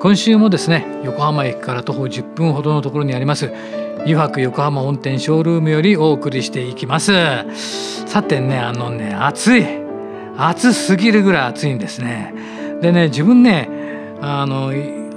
[0.00, 3.50] 今週もですね横浜駅から徒歩10分ほどのところにあります
[4.06, 7.12] 油白横浜本店ショールームよりお送りしていきます。
[8.06, 9.64] さてねあのね暑い。
[10.38, 12.32] 暑すぎるぐらい暑いんですね。
[12.80, 13.68] でね自分ね
[14.20, 14.70] あの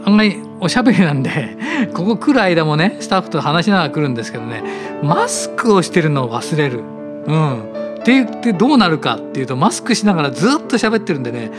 [0.05, 1.57] 案外おしゃべりなんで
[1.93, 4.63] ここ来る間もねスタッフと話しながら来るんですけどね
[5.03, 6.81] マスクをしてるのを忘れる。
[7.27, 7.59] うん。
[7.99, 11.51] って言ってどうなるかっていうとマスクしながらずっと喋ってるんでね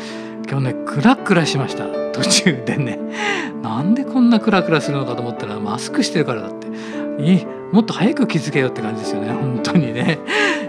[0.49, 2.00] 今日ねクラクラしました。
[2.13, 2.99] 途中でね
[3.63, 6.71] なんでこんなクラクラするのかと思ったらマスクしてるからだって。
[7.21, 10.19] いいもっと早く気づけよって感じですよね本当にね、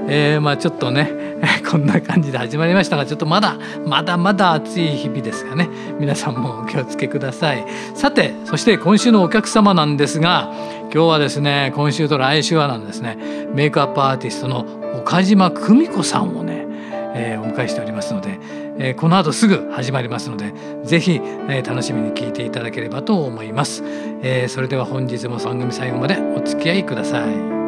[0.07, 1.11] えー、まあちょっとね
[1.69, 5.69] こんな感じで始まりましたがちょっとまだまだまだ暑い日々ですがね。
[5.99, 7.65] 皆さんもお気をつけください。
[7.95, 10.51] さてそして今週のお客様なんですが
[10.93, 13.17] 今日はですね今週と来週はなんですね
[13.55, 14.65] メイクアップアーティストの
[14.99, 16.67] 岡島久美子さんをね、
[17.15, 18.39] えー、お迎えしておりますので
[18.83, 23.83] えー、この後すぐ始まりますのでぜひ、えー、楽しみに聞いていただければと思います、
[24.23, 27.61] えー、それでは本日も番組最後までお付き合いください。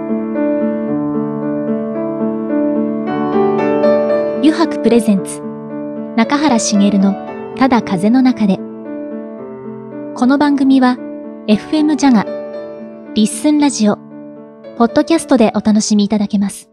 [4.39, 5.41] 油白プレゼンツ。
[6.17, 7.15] 中原茂の
[7.57, 8.57] ただ風の中で。
[10.15, 10.97] この番組は
[11.47, 12.25] FM ジャガ
[13.13, 13.97] リッスンラジオ
[14.77, 16.72] ポッドキャストでお楽しみいただけます。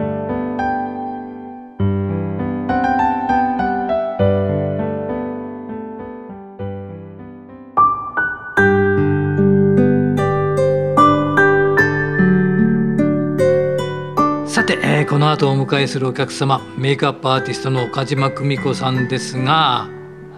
[15.01, 19.89] えー、この後お迎えするお客様メイクアップアーティストの岡島久美子さんですが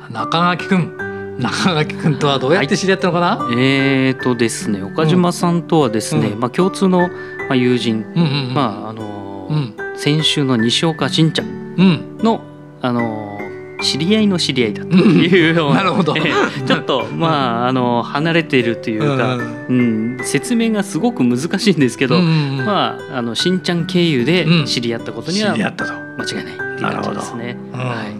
[0.10, 7.10] 中垣君中垣君とはどうやって知り合ったのかな、はい、えーとですね岡島さんとはですね、うん、まあ、共通の
[7.54, 12.42] 友人、うんうんうん、まああのーうん、先週の西岡真ちゃんの、
[12.82, 13.33] あのー
[13.84, 16.14] 知り合いの知り合いだというような,、なるほど。
[16.14, 19.38] ちょっと まああの離れているというか、
[19.70, 27.58] うん、説明がすごく難しいんですけど、まああのしんちゃん経由で知り合ったことには間違いないっていう感じですね。
[27.74, 28.16] はい、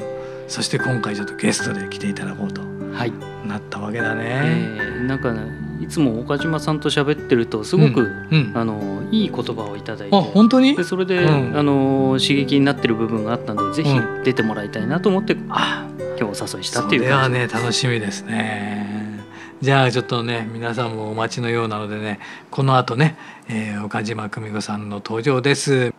[0.48, 2.62] そして今回ちょっとゲストで来ていただこうと、
[2.94, 3.14] はい、
[3.48, 4.24] なったわけだね。
[4.26, 10.76] えー、なんかねいつも岡島さんと喋ってるとすごく、うんうん、あのいい言葉をいただいて本当に？
[10.78, 19.20] でそれで、うん、あの刺激になってる部分があったんでぜひ出てもらいたいなと思って、あ今日お誘いしたっていうそれはね楽しみですね。
[19.62, 22.20] じゃあちょっとね皆さんもお待ちのようなのでね
[22.50, 23.18] この後ね、
[23.50, 25.94] えー、岡島久美子さんの登場です。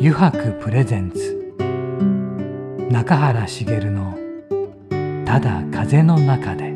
[0.00, 1.54] 油白プレゼンツ。
[2.90, 4.18] 中原茂の
[5.24, 6.72] ただ風の中で。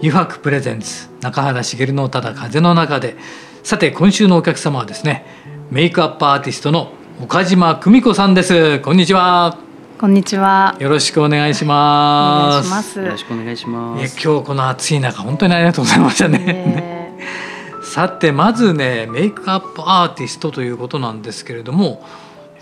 [0.00, 3.16] 油白プレゼンツ中原茂のただ風の中で。
[3.62, 5.24] さて今週のお客様はですね
[5.70, 6.92] メイクアップアーティストの
[7.22, 8.80] 岡島久美子さんです。
[8.80, 9.56] こんにちは。
[9.98, 10.76] こんにちは。
[10.80, 12.98] よろしくお願いします。
[12.98, 14.20] よろしくお願いします。
[14.22, 17.16] 今日この暑い中本当にありがとうございましたね。
[17.82, 22.02] さてまずねメイクアップアーティストということなんですけれども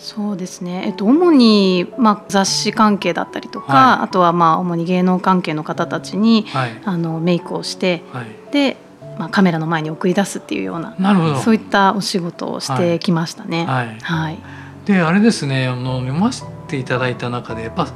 [0.00, 8.78] そうですね、えっと、主に、まあ、雑誌関係だったりとか、はい、あとは、まあ、主に芸能関係の方たちに、はい、あのメイクをして、はい、で、
[9.18, 11.36] まあ、カメラの前に送り出すっていうようななるほど。
[11.36, 13.66] そういったお仕事をしてきましたね。
[13.66, 13.98] はい。
[14.00, 14.38] はい。
[14.86, 17.88] であれですねあの読ませていただいた中でやっぱ、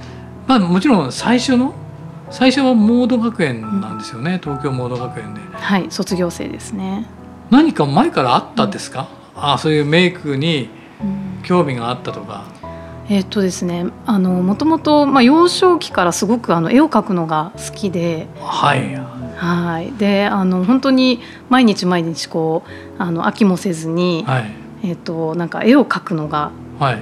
[0.46, 1.74] まあ、もちろん最初の
[2.30, 5.40] 最初はモード学園なんですよね、うん、東京モード学園で。
[5.40, 7.06] はい卒業生ですね。
[7.50, 10.68] 何か前からあったんですか、うん、あそういうメイクに
[11.44, 12.44] 興味があったとか。
[13.08, 18.94] えっとですね、あのもともとまあ幼少期からすごくあの絵を描くのが好きで、はい、
[19.36, 21.20] はい、であの本当に
[21.50, 24.46] 毎日毎日こうあの飽きもせずに、はい、
[24.84, 26.98] えっとなんか絵を描くのがはい。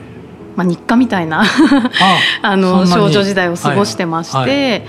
[0.55, 1.45] まあ、日課みたいな
[2.43, 4.49] あの少女時代を過ごしてまして、はい。
[4.51, 4.83] はい、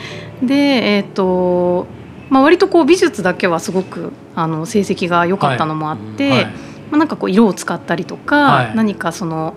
[0.45, 0.55] で
[0.97, 1.87] えっ、ー、と
[2.29, 6.47] まあ、割とこう美術だけはすごくあの成績が良かったのもあって、はい、
[6.93, 9.55] まあ、なんかこう色を使ったりとか、何かその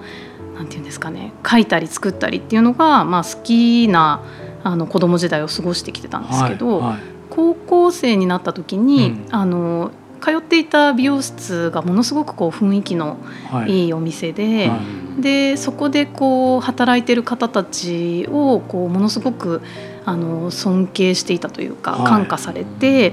[0.54, 4.22] なんていうんですかね描いたり作ったりっていうのが、まあ、好きな
[4.64, 6.94] あの子供時代を過ごしてきてたんですけど、
[7.28, 9.90] 高校生になった時に、うん、あの
[10.22, 13.18] 通っていた美容室がものすごくこう雰囲気の
[13.66, 14.78] いいお店では
[15.18, 19.60] い、でそこでこう働いてる方たちをこうものすごく
[20.06, 23.12] あの尊敬していたというか、はい、感化されて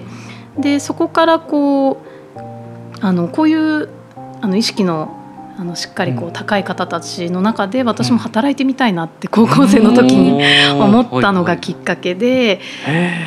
[0.57, 2.03] でそこからこう
[3.01, 3.89] あのこういう
[4.43, 5.19] あの意識の
[5.57, 10.43] あのしっかりこう高い方たちの中で私も働いてみたいなって高校生の時に
[10.73, 12.59] 思ったのがきっかけで、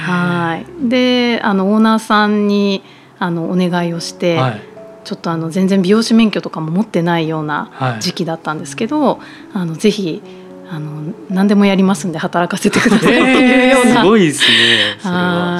[0.00, 2.82] はいであのオーナーさんに
[3.18, 4.60] あのお願いをして、はい、
[5.04, 7.70] ちょっとあの全然美容師免許とかも持ってないような
[8.00, 9.19] 時期だったんですけど、はい、
[9.54, 10.20] あのぜひ
[10.69, 14.98] あの何でもやりますんで働かせてくださいっていうような、すごいですね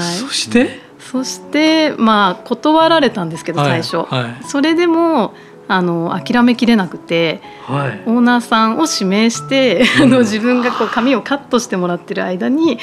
[0.01, 0.86] そして？
[1.11, 5.35] そしてまあ断られたんですけど最初、はい、それでも
[5.69, 12.79] あの諦めきれなくて、はい、オーナーさんを指名して、うん、あの自分がこう髪をカットしてもらってる間に、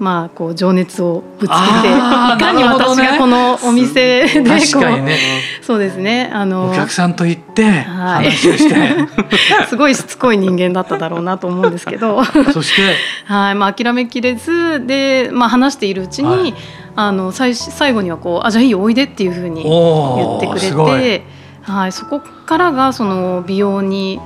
[0.00, 1.98] まあ、こう情熱をぶつけてい
[2.38, 5.16] かに私がこのお店でこう、ね、
[5.62, 6.28] そうですね。
[6.32, 12.24] あのお客さんと行って話をして、はい、すごいしつこい人間だっただろうなと思うんですけど。
[12.52, 12.96] そして、
[13.26, 13.54] はい。
[13.54, 16.54] まあ、諦めきれずで、まあ、話しているうちに、はい、
[16.96, 21.33] あの最最後にはこう「あじゃあいいよおいで」っていうふうに言ってくれて。
[21.64, 24.20] はい、そこからがその美容に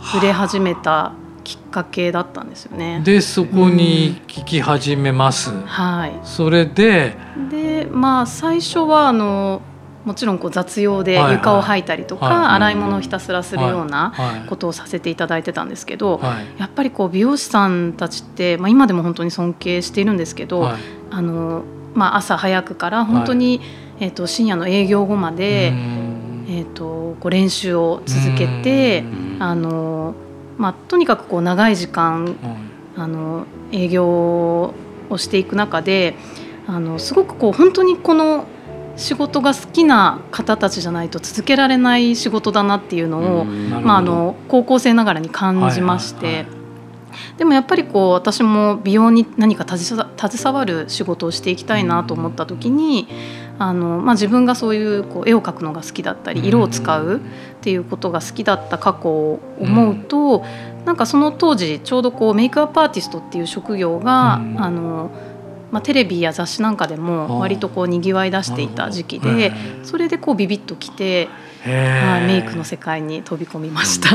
[0.00, 1.12] 触れ始めた
[1.42, 3.02] きっかけだったんですよね。
[3.04, 5.50] でそこに聞き始めます。
[5.50, 6.12] うん、はい。
[6.22, 7.16] それで
[7.50, 9.60] でまあ最初はあの
[10.04, 14.12] もちろんこう雑用で床を掃いたりとか、はいはい、洗い物をひたすらするような
[14.48, 20.68] ことをさせていただいてたんですけど、はい、やっぱりこう美容師さんたちって、まあ、今でも本当に尊敬しているんですけど、
[21.10, 21.62] あの
[21.94, 23.62] まあ、朝早くから本当に、
[23.98, 25.72] えー、と深夜の営業後まで。
[26.48, 29.04] えーと、こう練習を続けて
[29.38, 30.14] あの、
[30.58, 32.36] まあ、とにかくこう長い時間、
[32.96, 34.74] あの営業を
[35.16, 36.14] していく中で
[36.66, 38.46] あのすごくこう本当にこの
[38.96, 46.46] 仕事が好きな方たちじゃないと続けられない仕事だなっていうのを、まあ、あの高校生ながらに感じまして。
[47.38, 53.08] でもやっぱりこう私も美容に何か携わる仕事をしていきたいなと思った時に
[53.58, 57.20] あの、まあ、自分がそういうこう絵を描くのが好きだったり色を使うっ
[57.60, 60.44] ていうことが好きだった過去を思うと、
[60.78, 65.10] うん、なんかその当時ちょうどこうメイクアップアーティストっていう職業が、うん、あの
[65.70, 69.52] まあ、テレビや雑誌なんかでも割とこうにぎわい出していた時期で
[69.82, 71.28] それでこうビビッときて、
[71.64, 74.10] はい、メイクの世界に飛び込みました。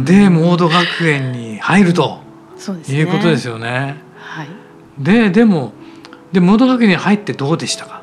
[0.00, 2.20] でモード学園に入ると
[2.56, 3.96] そうです、ね、いうことですよね。
[4.16, 4.48] はい、
[4.98, 5.72] ででも
[6.32, 7.97] でモード学園に入ってどうでしたか？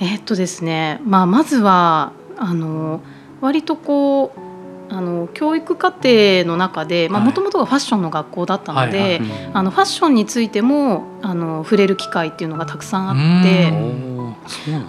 [0.00, 3.00] えー、っとですね、まあ、まずはあの
[3.40, 4.50] 割とこう
[4.92, 9.20] あの教育課程の中でもともとがファッションの学校だったので、はいはい。
[9.20, 13.72] はい、あのファッションについてもあの触れる機会っていうのがたくさんあって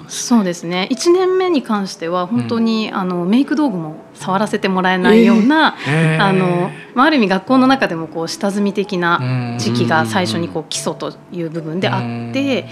[0.07, 0.87] そうですね。
[0.91, 12.65] 1年目に関しては本当に、うん、あのメイク道具も触らせてもらえないような、えー、あのまあ、ある意味学校の中でもこう下積み的な時期が最初にこう基礎という部分であって。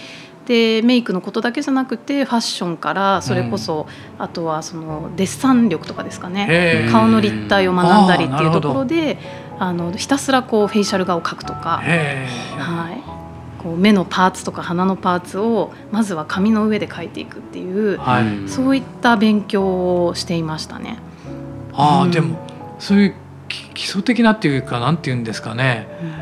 [0.50, 3.86] でメイクのことだけじゃなくてファッションからそれこそ、
[4.18, 6.88] あとはそのデッサン力とかですかね。
[6.92, 9.20] 顔の立体を学んだりっていうところで
[9.60, 11.84] あのひたすらこうフェイシャル画を描くとか、
[12.58, 20.98] はい、こう目のパーツとか鼻のパーツをまずは紙の上で描いていくっていう、はい、そういった勉強をしていましたね。
[21.74, 22.40] あ、うん、でも
[22.80, 23.16] そういう
[23.48, 26.14] 基礎的なっていうかなんていうんですかね、うん。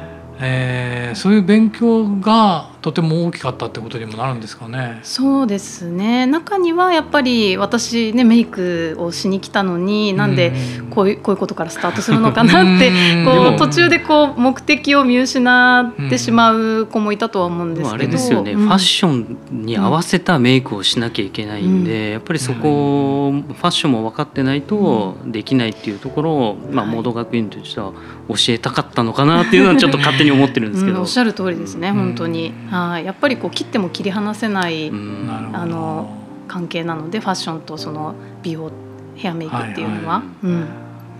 [0.41, 4.99] えー、そういう勉強がとても大きかったってことにもなるんですかね。
[5.03, 6.25] そうですね。
[6.25, 10.53] 中にはやっぱり私ねメイクをしに来たのになんで
[10.89, 12.91] こういうこういうことからスタートするのかなって
[13.25, 27.91] こう途中でこう目的を見失ってしまう子もいたとは思うんですけど、あれですよね、うん、ファッションに合わせたメイクをしなきゃいけないんで、うん、やっぱりそこ、ファッションも分かってないとできないっていうところを、まあ、モード学院としては
[28.29, 36.09] 教えたかったのかなっていうのはちょっと勝手に思ってるんですけど、うん、おっしゃる通りですね本当に、はいやっぱりこう切っても切り離せない、あの
[36.47, 38.71] 関係なのでファッションとその美容
[39.15, 40.71] ヘアメイクっていうのは、はいはい、うん、だか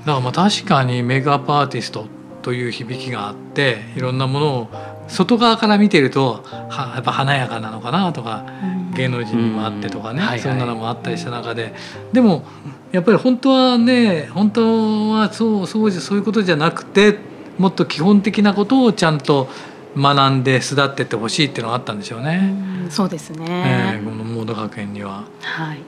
[0.05, 2.05] らまあ確かにメイクアップアーティスト
[2.41, 4.67] という響きがあっていろんなものを
[5.07, 11.73] 外側から見てるとはやっぱ華やかなのかなとか、うん、芸能人にもあってとかね、そんなのもあったりした中で。
[12.13, 12.43] でも
[12.91, 17.17] やっぱり本当はね本当はそうそうそういうことじゃなくて
[17.57, 19.49] もっと基本的なことをちゃんと
[19.97, 22.53] 学んで巣立ってってほしいっていうのがあったんでしょうね。
[22.87, 25.23] うそうですね、えー、このモード学園には。
[25.41, 25.79] はい、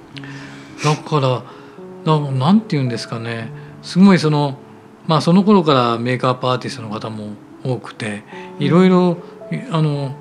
[0.84, 1.44] だから
[2.06, 3.50] ななんて言うんですかね。
[3.82, 4.58] すごいその
[5.08, 7.30] まあその頃からメイクアップアーティストの方も
[7.64, 8.24] 多くて
[8.60, 9.18] いろいろ
[9.72, 10.16] あの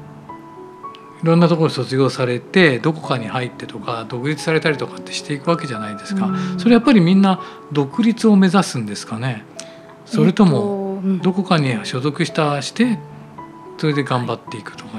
[1.23, 7.41] いろんなところ卒業されてどこかに入ってとか独立されたりとかってしていくわけじゃないですか、それやっぱりみんな
[7.73, 9.45] 独立を目指すんですかね。
[10.07, 12.99] それともどこかに所属したして
[13.79, 14.99] それで頑張っていくとか、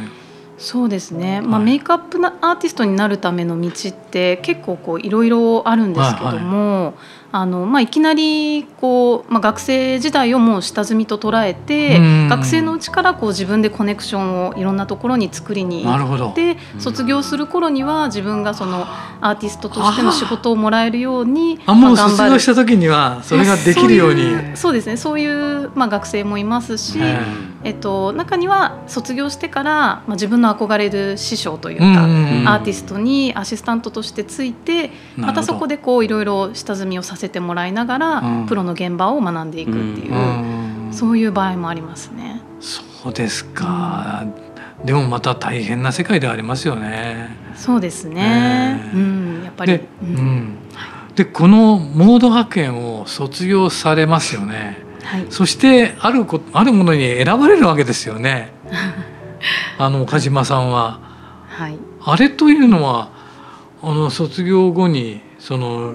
[0.58, 6.94] そうですね、まあ、メイクアップアーティストになるための道って結構こういろいろあるんですけども、はいはい。
[7.32, 18.88] あのまあ、いきなりこう、まあ、学生時代をもう下積みと捉えて学生のうちからこう自分でコネクションをいろんなところに作りに行って卒業する頃には自分がその
[19.22, 24.58] アーティストとしての仕事をもらえるようにあもう卒業した時にはそれができるように。
[24.58, 24.98] そうですね。
[24.98, 27.00] そういう、まあ、学生もいますし、
[27.64, 42.42] えっと、中には卒業してから、まあ、自分の憧れる師匠というかアーティストにアシスタントとしてついてまたそこでこういろいろ下積みをさせてもらいながら、うん、プロの現場を学んでいくっていう、うん、そういう場合もありますね。
[42.62, 44.26] そうですか、
[44.80, 47.30] うん、でもまた大変な世界ではありますよね。
[47.56, 48.96] そうですね、え。
[48.96, 49.00] ー、う
[49.42, 49.74] ん、やっぱり。
[50.02, 50.56] うん。
[51.16, 54.89] でこのモード学園を卒業されますよね。
[55.10, 58.52] はい、そしてあるこあるものに選ばれるわけですよね。
[59.80, 61.00] あの岡島さんは。
[61.50, 63.10] はい、あれというのは
[63.82, 65.94] あの卒業後にその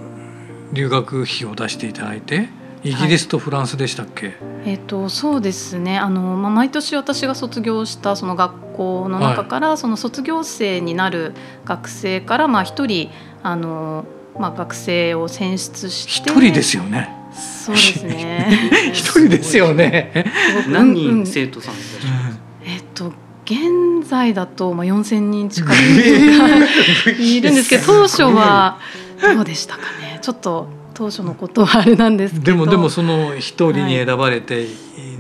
[0.73, 2.49] 留学費を出していただいて
[2.83, 5.99] イギリスとフランスでしたっけ、はい、えーと、そうですね。
[5.99, 13.11] あの、まあ、毎年私が卒業したその学校の中から、はい、その卒業生になる学生からまあ一人
[13.43, 14.05] あの、
[14.39, 16.31] まあ、学生を選出して。
[16.31, 18.71] 一人ですよねそうですね。
[18.93, 20.25] 一人ですよね。
[20.69, 23.13] 何人生徒さんいらっしゃるんえっ、ー、と
[23.45, 25.75] 現在だとまあ4,000人近く
[27.21, 28.79] いるんですけど当初は
[29.21, 30.19] どうでしたかね？
[30.23, 34.67] ちょっと当初のことはあれなんですでもでもその一人に選ばれて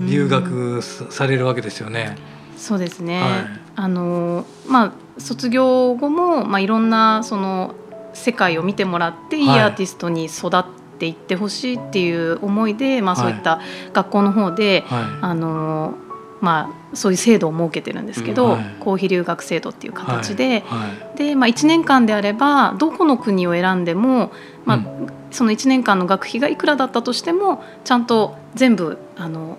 [0.01, 2.01] 留学されるわけですよね。
[2.01, 2.19] はい、
[2.57, 3.31] そうですね、はい、
[3.77, 7.75] あのまあ卒業後も、まあ、いろんなその
[8.15, 10.65] 世界を見てもらっていいアーティストに育っ
[11.05, 13.61] ていってほしいっていう思いで、まあ、そういった
[13.93, 15.95] 学校の方で、あの
[16.41, 20.79] まあ、そういう制度を設けてるんですけど、うんはい、公費留学制度っていう形ではい。
[20.81, 24.33] はい、でまあ、1年間であればどこの国を選んでも、
[24.65, 29.59] まあ、うん、その1年間の学費がいくらだったとしてもちゃんと全部あの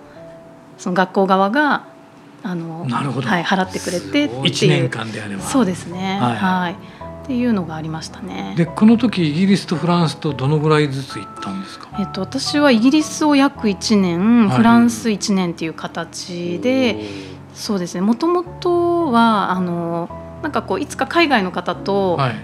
[0.78, 1.86] その学校側が
[2.42, 5.42] あの、はい、払ってくれてっていう1年間であれば。
[5.42, 6.18] そうですね。
[6.20, 6.95] はい
[7.26, 8.54] っていうのがありましたね。
[8.56, 11.88] でこの時イギリスとフランスとどのぐらいずつ行ったんですか？
[11.98, 17.04] えっと私はイギリスを約1年、フランス1年っていう形で、
[17.52, 18.00] そうですね。
[18.00, 20.08] もともとはあの
[20.44, 22.36] なんかこういつか海外の方と、はい、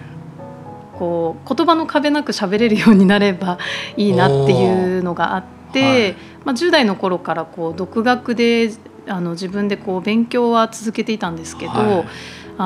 [0.98, 3.58] こう言葉の壁なく喋れるようになれば
[3.96, 8.72] いいなっていうのがあって、はい、まあ10代の頃からこう独学で
[9.06, 11.72] あの自分でこう勉強は続けていたんですけど。
[11.72, 12.04] はい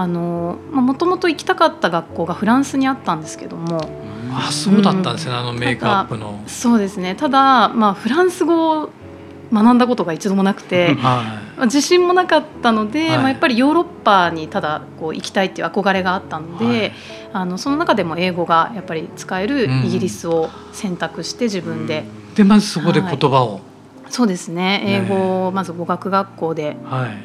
[0.06, 3.88] もともと行きたかった学校がフランスにあったんですけども。
[4.28, 6.42] あそうだったんですね、うん、あのメイクアップの。
[6.46, 7.14] そうですね。
[7.14, 8.90] ただ、まあ、フランス語を
[9.52, 16.92] 学んだことが一度もなくて、はい、自信もなかったので、はい、まあ、やっぱりヨーロッパにただこう行きたいっていう憧れがあったので、はい、
[17.32, 22.04] あのその中でも英語がやっぱり使えるイギリスを選択して自分で。
[22.28, 23.60] うん、でまずそこで言葉を、
[24.08, 24.82] そうですね。
[24.86, 26.76] 英語をまず語学学校で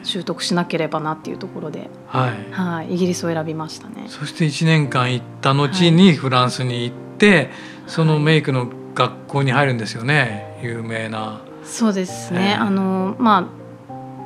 [0.03, 4.05] 習得しなければなっていうところで、はい、はい、イギリスを選びましたね。
[4.07, 7.49] そして1年間行った後にフランスに行って、はい、
[7.87, 10.59] そのメイクの学校に入るんですよね。
[10.61, 11.41] 有名な。
[11.63, 13.49] そうですね、あのま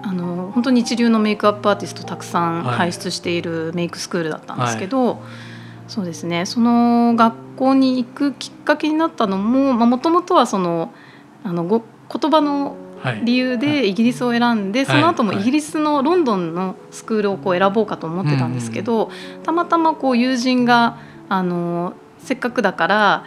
[0.04, 5.18] ああの本当に一流のメイクアップアーティストたくさん輩出しているメイクスクールだったんですけど、はい、
[5.88, 6.46] そうですね。
[6.46, 10.94] その学校に行くきっかけになったのももともとはその
[11.44, 11.84] あのご
[12.20, 12.76] 言葉の
[13.24, 19.12] 理由でイギリスを選んで、はい、その後もイギリスのロンドンのスクールをこう選ぼうかと思ってたんですけど、
[19.44, 20.98] たまたまこう友人が
[21.30, 23.26] あのせっかくだから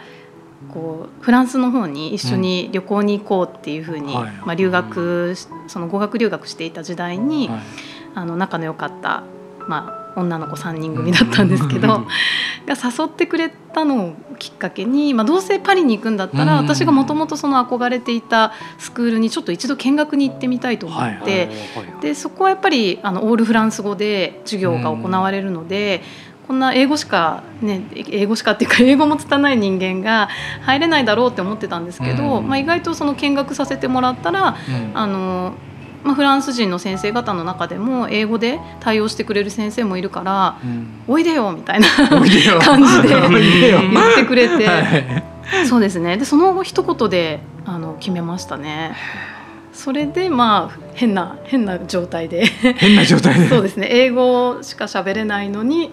[0.73, 5.35] こうフランスの方に一緒に旅行に行こうっていうふうに、まあ、留学
[5.67, 7.49] その語学留学していた時代に、
[8.15, 9.23] あの仲の良かった、
[9.67, 12.05] まあ、女の子3人組だったんですけど、が
[12.67, 21.49] 誘ってくれたのをきっかけに、まあ、どうせパリに行くんだったら、私がもともとその憧れていたスクールにちょっと一度見学に行ってみたいと思って、
[22.01, 26.01] でそこはやっぱりあのオールフランス語で授業が行われるので。
[26.49, 30.29] こんな英語しかね英語しかっていうか英語も拙い人間が
[30.63, 35.53] 入れないだろうって思ってたんですけど、うん、まあ、意外とその見学させてもらったら、うん、あの
[36.03, 46.17] まあ、フランス人の先生方の中でも英語で対応してくれる先生もいるから「うん、おいでよ」みたいな 感じで 言ってくれて、はい、そうですね。
[46.17, 48.95] でその一言であの決めましたね。
[49.73, 52.45] それでまあ変な変な状態で。
[52.45, 53.47] 変な状態で。
[53.47, 53.87] そうですね。
[53.89, 55.91] 英語しか喋れないのに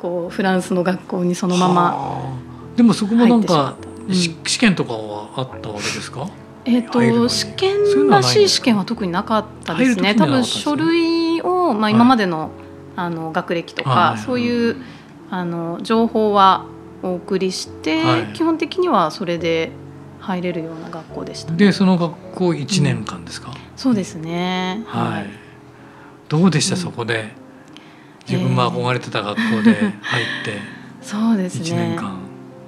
[0.00, 2.24] こうフランスの学校にそのまま
[2.76, 3.74] でもそこもなんか、
[4.08, 6.26] うん、試験とかはあったわけですか？
[6.64, 10.14] えっ、と試験らしい試験は特になかったですね。
[10.14, 12.50] 多分書類をまあ今までの、
[12.94, 14.76] あの学歴とか、そういう
[15.30, 16.66] あの情報は
[17.02, 18.02] お送りして、
[18.34, 19.72] 基本的にはそれで
[20.20, 24.84] 入れるような学校でした、でその学校1年間ですか、うん、そうですね。
[24.86, 25.26] はい、
[26.28, 27.42] どうでした、そこで？
[28.28, 30.60] 自分が憧れてた学校で入って、
[31.02, 31.64] そうですね。
[31.64, 32.18] 1年間、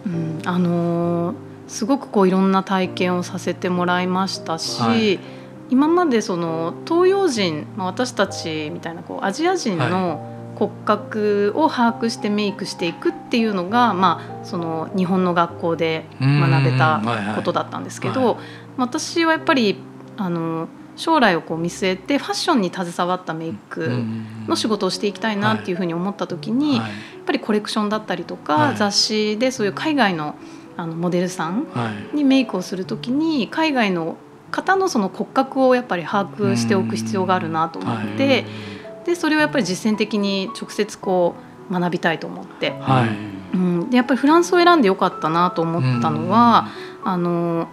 [0.06, 1.36] うん、あのー、
[1.66, 5.18] すごくこういろんな体験をさせてもらいましたし、はい、
[5.70, 10.34] 今までその東洋人、まあ、私たちみたいなこうアジア人の、はい。
[10.54, 17.02] 骨格を把握してメイクしていくっていうのが、まあ、その日本の学校で学べた
[17.34, 18.28] ことだったんですけど、はい。
[18.28, 18.36] はい、
[18.78, 19.76] 私はやっぱり
[20.16, 23.90] あの将来をこう見据えてファッションに携わったメイク
[24.46, 26.86] の仕事をしていきたいなっていうふうに思った時に、やっ
[27.26, 30.36] ぱりコレクションだったりとか、雑誌でそういう海外の
[30.76, 31.66] あのモデルさん
[32.14, 34.16] にメイクをする時に海外の
[34.50, 38.44] 方のその骨格をやっぱり把握しておく必要があるなと思って。
[39.04, 41.34] でそれをやっぱり実践的に直接こ
[41.70, 46.68] う学びたいと思って、はい、うん、でやっぱりフランスを選んでよかったなと思ったのは、
[47.04, 47.68] あの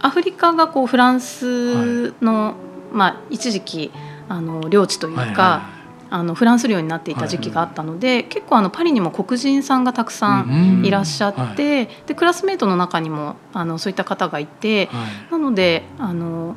[0.00, 2.54] アフリカがこうフランスの、はい、
[2.92, 3.92] まあ、一時期
[4.28, 5.79] あの領地というか、はいはい
[6.10, 16.56] あのフランス領になっていた時期があったので、はい、結構あのパリにも黒人さんがたくさんいらっしゃって、はい、でクラスメートの中にもあのそういった方がいて、はい、なのであの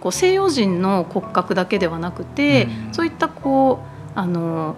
[0.00, 3.80] こう西洋人の骨格だけではなくて、うん、そういったこ
[4.16, 4.74] うあの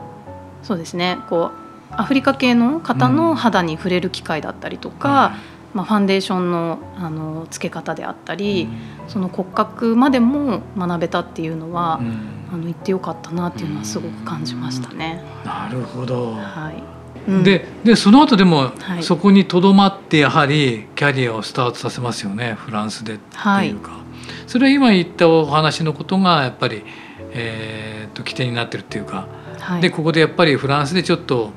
[0.62, 1.62] そうですねこう
[1.94, 5.34] アフリカ系の方の肌に触れる機会だったりとか、
[5.72, 8.68] うん、まあ、ファンデーションのあのつけ方であったり、
[9.04, 12.00] うん、その骨格までも学べたっていうのは、
[12.52, 15.22] あの言ってよかったなっていうのはすごく感じましたね。
[15.44, 17.44] なるほど、はい。
[17.44, 23.48] ででその後でも、そこにとどまってやはりキャリアをスタートさせますよねフランスでっていうか。
[23.48, 23.80] はい。
[24.46, 26.84] それは今言ったお話のことがやっぱり、
[27.30, 29.26] えー、と起点になってるっていうか、
[29.58, 31.52] はい、でここでやっぱりフランスでちょっと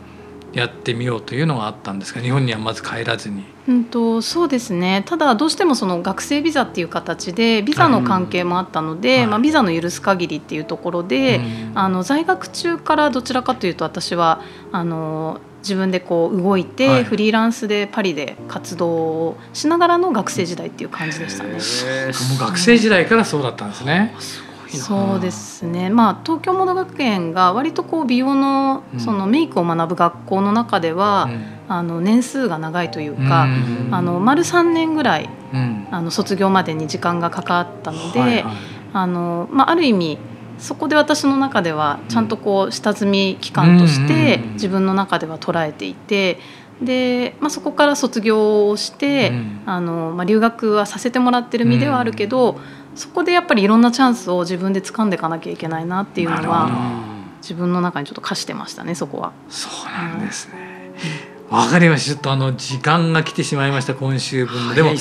[0.55, 3.43] やってみようというのがあったんですが日本にはまず帰らずに。
[3.67, 5.03] うんとそうですね。
[5.05, 11.41] ただどうしてもその学生ビザっていう形でビザの関係もあったので、はい、まあ、ビザの許す限りっていうところで、
[11.73, 14.41] あの在学中からどちらかというと私は
[14.71, 21.53] あの自分でこう動いて、はい、フリーランスでパリで活動をしながらの学生時代っていう感じでしたね。
[21.53, 21.59] もう
[22.39, 24.13] 学生時代からそうだったんですね。
[24.69, 38.55] そうですね、まあ、東京モード学園が割とこう美容のそのメイクを学ぶ学校の中では、うん、あの年数が長いというか、うん、あの丸3年ぐらい、うん、あの卒業までに時間がかかったので、はいはい、
[38.93, 40.17] あのまあ、ある意味
[40.57, 46.39] そこで私の中ではちゃんとこう下積み期間として自分の中では捉えていて。
[46.81, 49.31] で、まあ、そこから卒業をして、
[49.65, 52.59] あのまあ、留学はさせてもらってる身ではあるけど、
[52.95, 56.69] そこでやっぱりいろんなチャンスを自分で掴んでいかなきゃいけないなっていうのは
[57.41, 59.33] 自分の中にちょっと課してましたねそこは。
[59.49, 60.89] そうなんですね、
[61.49, 62.13] わかりました。
[62.13, 64.91] ちょっとあの時間が来てしまいました今週分でも、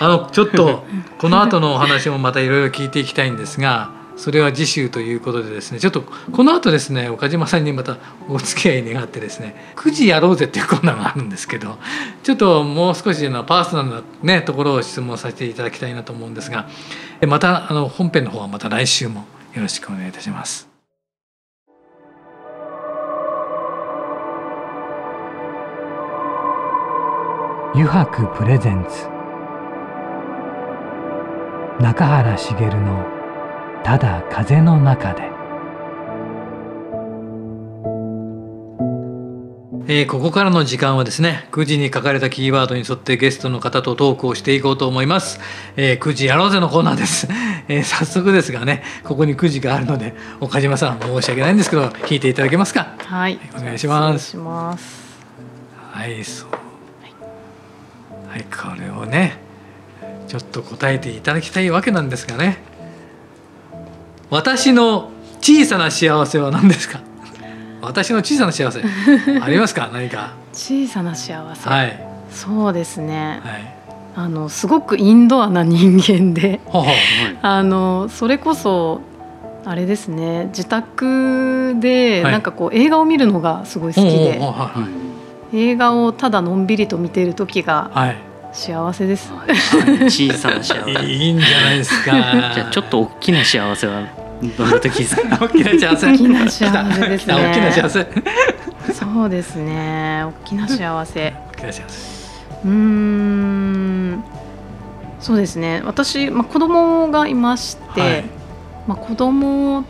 [0.00, 0.84] あのちょっと
[1.18, 4.03] この後のお話もまたいろいろ聞いていきたいんですが。
[4.16, 7.98] それは次週ということでですねちょっとこの後ですね岡島さんにまた
[8.28, 11.78] お付き合い願ってですね9時やろうぜっていうコーナーがあるんですけど
[12.22, 16.68] ちょっともう少しのパーソナルな、ね、ところを質問させていただきたいなと思うんですが
[17.26, 19.24] またあの本編の方はまた来週も
[19.54, 20.74] よろしくお願いいたします。
[27.76, 29.08] 油白プレゼンツ
[31.82, 33.13] 中原茂の
[33.84, 35.30] ただ風の中で、
[39.86, 45.38] えー、ここからの時間はですね9時に書かれたキーワードに沿ってゲストの方とトークをしていこうと思います、
[45.76, 47.28] えー、9時やろうぜのコーナーです、
[47.68, 52.94] えー、早速ですがねここに9時があるので岡島さん申し訳ないんですけど聞いていただけますか？
[53.04, 54.38] はい、お願いします。
[55.92, 56.48] はいそう。
[58.28, 59.36] はい、これをね
[60.26, 62.72] ちょっと答えていただきたいわけなんですがね
[64.30, 65.10] 私の
[65.40, 67.00] 小さな幸せは何ですか？
[67.82, 68.80] 私の小さな幸せ？
[69.42, 69.90] ありますか？
[69.92, 70.32] 何か？
[70.52, 73.74] 小さな幸せ、はい、そうですね、はい、
[74.14, 76.60] あのすごくインドアな人間で。
[77.42, 79.00] あのそれこそ
[79.66, 80.46] あれですね。
[80.46, 84.38] 自宅でなんかこう、映画を見るのがすごい好きで、
[85.54, 87.90] 映画をただのんびりと見ている時が
[88.54, 89.50] 幸せです、はい、
[90.08, 92.12] 小さな幸せいいんじゃないですか。
[92.54, 94.06] じゃあちょっと大きな幸せは
[94.56, 95.22] どんな時ですか？
[95.44, 96.06] 大きな幸せ。
[96.06, 97.34] 大きな幸せですね。
[97.34, 98.06] 大きな幸せ。
[98.92, 100.24] そうですね。
[100.24, 101.34] 大きな幸せ。
[101.52, 102.24] 大きな幸せ。
[102.64, 104.24] うん。
[105.20, 105.82] そうですね。
[105.84, 108.24] 私、まあ、子供がいまして、はい、
[108.86, 109.84] まあ、子供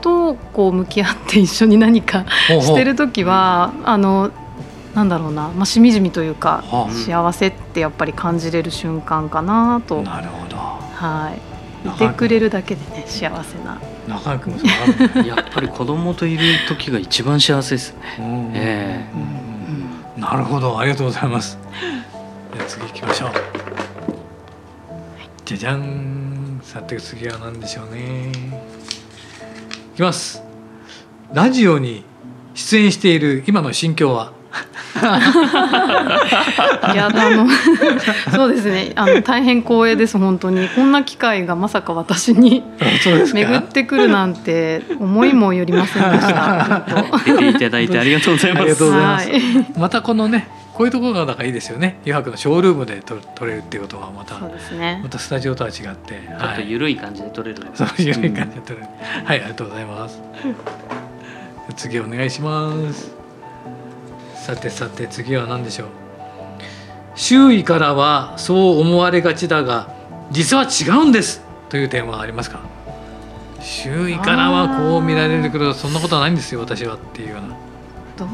[0.00, 4.30] とこう向き合って一緒に何かしてる時はあの
[4.94, 10.02] なんだろうな、まあ、しみじみというか、はあ、幸せってやっぱり感じれる瞬間かなと。
[10.02, 11.50] なるほどはい
[11.88, 13.80] いてくれるだけでね幸せな。
[14.06, 14.60] 中君も
[15.26, 17.98] やっぱり子供といる時が一番幸せですね。
[18.54, 21.58] ええーうん、なるほどありがとうございます。
[22.52, 23.30] では次行きましょう。
[25.46, 28.30] じゃじゃんさて次は何でしょうね。
[29.94, 30.42] いきます。
[31.32, 32.04] ラジオに
[32.54, 34.32] 出演している今の心境は？
[36.92, 37.46] いやあの
[38.34, 42.62] そうですねあの大変光栄です本当にこんな機会がまさか私に
[43.32, 46.84] 巡ってくるなんて思いもよりませんでした
[47.26, 48.84] 出ていただいてありがとうございます。
[48.84, 49.40] はい、
[49.78, 50.48] またこのね
[50.80, 51.98] こういうところがだからいいですよね。
[52.06, 55.00] 余白のショールームで撮れるっていうことはまたそうですね。
[55.02, 57.62] またスタジオとは違って、ちょっと緩い感じで撮れる。
[57.74, 58.86] そう緩い感じで撮れる。
[59.24, 60.22] はいありがとうございます。
[61.76, 63.19] 次お願いします。
[64.40, 65.88] さてさて次は何でしょう。
[67.14, 69.94] 周囲からはそう思われがちだが
[70.30, 72.60] 実は違うんですという点はありますか？
[73.60, 77.56] 周囲からはこう見られるけどそんなことはないんですよ私はっていうような。
[78.16, 78.26] ど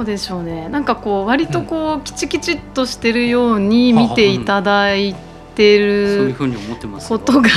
[0.00, 0.68] うでしょうね。
[0.68, 5.14] なんかこう割とこう、うん、きちきちっとしてるように見ていただい
[5.54, 7.48] てる、そういうふうに思ってますことが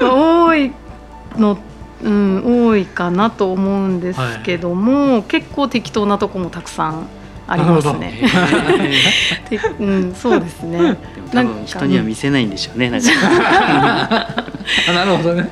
[0.00, 0.72] 多い
[1.36, 1.56] の
[2.02, 7.08] うん、多いかなと思うんですけども、はい、結構適当なとこもたくさん
[7.48, 8.20] ありますね。
[9.78, 10.96] うん、そうですね。
[11.32, 12.90] 多分人には見せないんでしょうね。
[12.90, 13.08] なんか
[14.92, 15.48] なるほどね。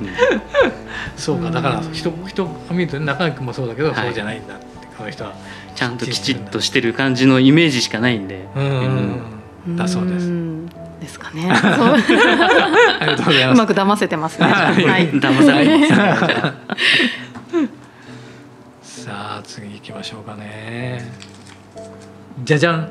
[1.17, 4.65] そうか、だから人人が見ると中居君もそうだけど、はい、そうじゃないんだって
[4.99, 5.33] この人は
[5.77, 8.47] ちゃんときちっとしてる感じのイメージしかないんで。
[8.57, 9.23] うん、
[9.69, 10.33] うん、だそうです。
[11.05, 11.45] ですかね。
[13.53, 14.47] うまく騙せてますね。
[14.47, 15.87] はい、騙され
[18.83, 21.13] さあ次行きましょうかね。
[22.43, 22.89] じゃじゃん。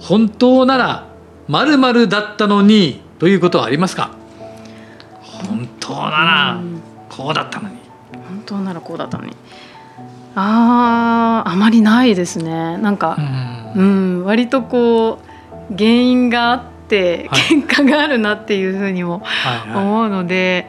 [0.00, 1.04] 本当なら
[1.46, 4.10] まるまるだったのにということはありますか？
[5.20, 6.58] 本当なら
[7.08, 7.76] こうだったのに。
[8.12, 9.36] 本当ならこうだったのに。
[10.34, 12.78] あああまりないですね。
[12.78, 13.16] なんか、
[13.76, 15.18] うん、うん割とこ
[15.70, 16.79] う原因があって。
[16.90, 19.22] って喧嘩があるなっていうふうにも
[19.72, 20.68] 思うので。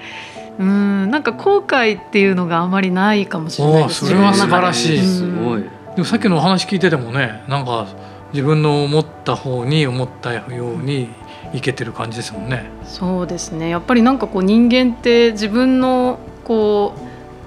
[0.59, 5.63] うんなんか後悔っていうのがあまりないかもしれないですそれは素晴らしい、すごい。
[5.63, 7.87] でもさっきのお話聞いててもねなんか
[8.31, 11.09] 自分の思った方に思ったように
[11.53, 12.65] いけてる感じですもんね。
[12.83, 13.69] そうですね。
[13.69, 16.93] やっぱりなんかこう人間って自分のこ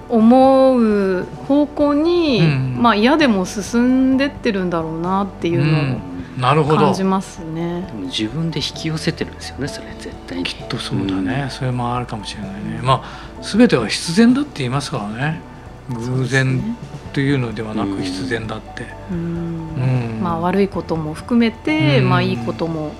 [0.09, 6.77] う思う方向に、うん、まあ嫌でも進んでってるんだろうなっていうのを、うんなるほど。
[6.77, 7.87] 感じますね。
[8.07, 12.79] 自分で引き寄せてるんですよねそれ絶対きっとそうだね、うん、それもあるかもしれないね。
[12.81, 15.41] まあ全ては必然だって言いますからね。
[15.89, 16.75] 偶然
[17.13, 22.91] というのではなく必然だって、うん、うん、まあ悪いことも含めて、まあいいことも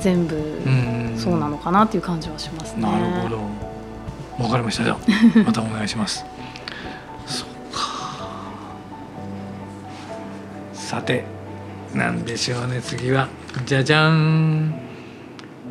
[0.00, 0.36] 全部
[1.16, 4.44] そうなのかなっていう感じはしますね、なるほど。
[4.44, 4.84] わかりました。
[4.84, 4.98] じゃあ
[5.46, 6.26] またお願いします。
[7.26, 7.80] そうか。
[10.74, 11.35] さて
[11.94, 13.28] なんでしょうね次は。
[13.64, 14.74] じゃじゃん。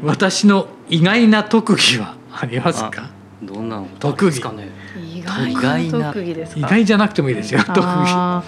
[0.04, 3.10] 私の意外な特技はありますか？
[3.42, 3.88] どんなの？
[4.00, 4.42] 特技。
[5.18, 7.62] 意外な特技です意外じゃなくてもいいですよ。
[7.64, 8.44] 特技。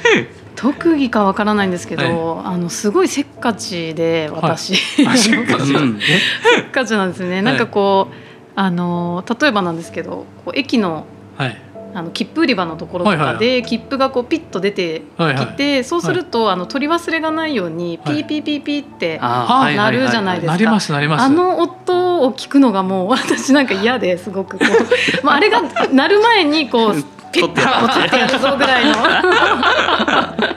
[0.56, 2.04] 特技かわからないんですけど、
[2.38, 5.74] はい、あのすごいせっかちで私、はい、せっかち。
[5.74, 8.14] なんですね、なんかこう
[8.56, 11.06] あの例えばなんですけどこう駅の、
[11.38, 11.62] はい
[11.94, 20.54] あの切符売り場のところとかで切符がこうピッと出てきて、そうするとあの取り忘れがないようにピーピーピーピーってなるじゃないですか。
[20.54, 21.24] なりますなります。
[21.24, 24.68] あの音を聞くのがもう 私なんか嫌ですごくこう、
[25.26, 26.96] まああれが鳴る前にこう。
[27.30, 28.94] ピッてってやるぞぐらいの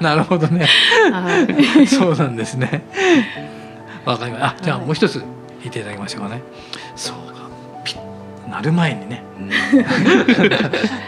[0.01, 0.67] なるほどね。
[1.13, 2.85] はい、そうなんですね。
[4.05, 4.63] わかりました。
[4.63, 5.23] じゃあもう一つ
[5.63, 6.43] 言っていただきましょうかね。
[6.95, 7.40] そう
[8.51, 9.23] なる前にね。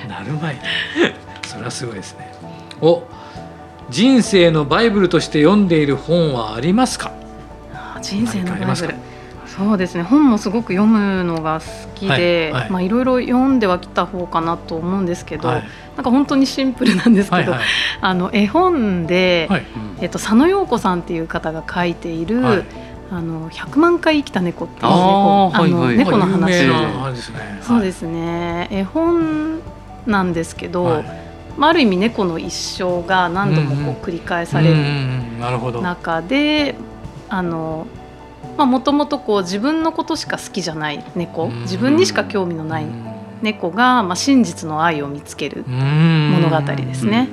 [0.09, 0.61] なる前に。
[1.46, 2.33] それはすごいですね。
[2.81, 3.02] お
[3.90, 7.12] 人生のバイブルとして読んでいる本はありますか？
[8.00, 8.94] 人生のバイブル。
[9.46, 10.02] そうですね。
[10.02, 17.66] 本もすごく読むのが好きで、はいはい、まあいろいろ読んではきた方かなと思うんですけど、はい、なんか本当にシンプルなんですけど、はいはい、
[18.00, 19.66] あの絵本で、はい、
[20.00, 22.64] えっと佐野陽子さんっていう方が書いている、はい、
[23.12, 24.88] あの百万回生きた猫っていう猫。
[24.88, 26.51] あの、はいはい、猫の話。
[26.51, 26.70] で、
[27.61, 28.68] そうですね。
[28.70, 29.61] 絵本
[30.07, 31.05] なんですけど、
[31.59, 36.75] まあ、ある意味猫の一生が何度もこう繰り返される中で、
[37.29, 37.87] あの
[38.57, 42.87] もともと自分のことしか好きじゃない猫自分にしか興味のない
[43.42, 47.29] 猫が、まあ、真実の愛を見つける物語ですね。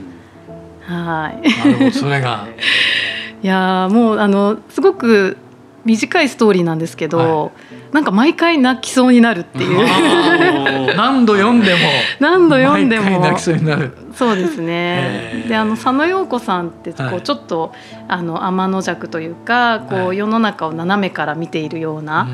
[0.82, 1.92] はい。
[1.94, 2.48] それが。
[3.42, 5.38] いやもうあのすごく
[5.90, 7.52] 短いストーリーなんですけど、は
[7.92, 9.88] い、なんか毎回泣きそうになるっていう。
[10.96, 11.80] 何度読んでも。
[12.20, 13.20] 何度読んでも。
[13.20, 13.98] 泣きそうになる。
[14.14, 15.46] そうですね。
[15.48, 17.70] であの佐野陽子さんってこうちょっと、はい、
[18.10, 22.28] あの天の弱というかこう世の中を斜めから見ているような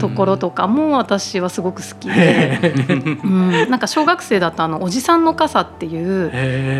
[0.00, 2.74] ところとかも私はすごく好きで、
[3.22, 6.32] うん、なんか小学生だとあの「おじさんの傘」っていう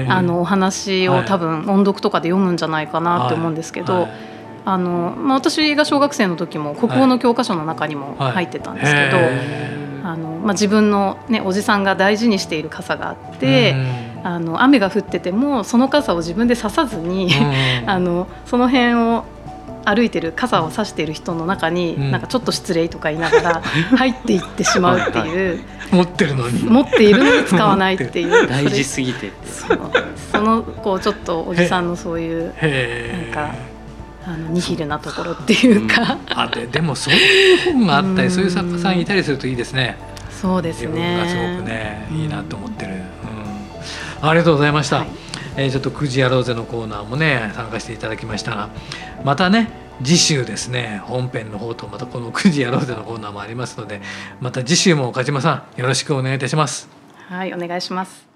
[0.08, 3.94] あのお話を多分音読とかで読むんじゃないかなって思うんですけど。
[3.94, 4.35] はい
[4.66, 9.36] あの、まあ、私が小学生の時も国語の教科書の中にも入ってたんですけど、はいはい、
[10.02, 13.76] あのまあ、自分の、ね、おじさんが大事にしている傘があって
[14.24, 17.30] あの雨が降っててもその傘を自分で差さずに
[17.86, 19.24] あのその辺を
[19.84, 23.62] 歩いてる傘を差している人の中に、うん、なんかちょっと失礼とか言いながら
[23.96, 25.60] 入っていってしまうっていう。
[25.92, 26.64] 持ってるのに。
[26.64, 28.46] 持っているのに使わないっていう。
[28.50, 29.30] 大事すぎて
[30.32, 32.50] そのこうちょっとおじさんのそういうなん
[33.32, 33.54] か
[34.28, 39.96] あのニヒルなところっていうか、うん、あででもそういう本があったり、そういう作家さんいたりするといいですね。
[40.30, 41.16] そうですね。
[41.16, 42.94] がすごくね、いいなと思ってる。
[44.22, 44.98] うん、ありがとうございました。
[44.98, 45.08] はい、
[45.56, 48.68] えー、ちょっと9時やろうぜのコーナーもね参加していただきましたが、
[49.24, 49.68] またね
[50.02, 54.00] 次週ですね本編の方とまたこの9時やろうぜのコーナーもありますので、
[54.40, 56.88] また次週も岡島さんよろしくお願いいたします。
[57.28, 58.35] はい、お願いします。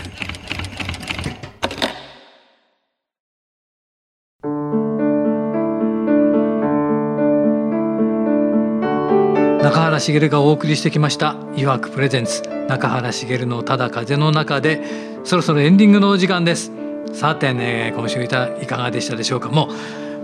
[10.01, 12.41] 茂がお送りしてきました「いわくプレゼンツ。
[12.67, 14.81] 中原茂のただ風の中で」
[15.23, 16.71] そろそろエンディングのお時間です。
[17.13, 19.49] さてね今週いたいかがでしたでしょうか。
[19.49, 19.69] も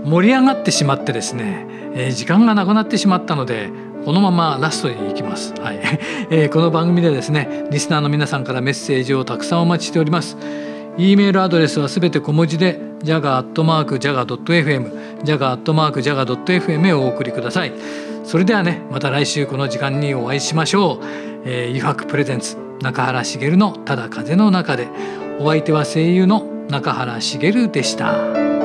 [0.06, 3.70] う盛り上がってしまってですね、えー、時間がなくなってしまったので
[4.06, 5.80] このままラストに行きます、はい。
[6.32, 10.38] えー、この番組でですねリスナーの皆さんからメッセージをたくさんお待ちしております。
[10.98, 14.92] E メールアドレスはすべて小文字で jaga.jaga.fm
[15.24, 17.74] jaga.jaga.fm へお送りください。
[18.28, 21.00] それではねまた来週この時間にお会いしましょう、
[21.46, 24.90] えー、油白プレゼンツ中原茂のただ風の中で
[25.40, 28.57] お相手は声優の中原茂でした。